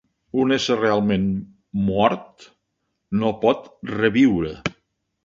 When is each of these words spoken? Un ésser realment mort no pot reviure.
Un 0.43 0.53
ésser 0.53 0.77
realment 0.77 1.27
mort 1.89 2.47
no 3.21 3.35
pot 3.45 3.69
reviure. 3.93 4.57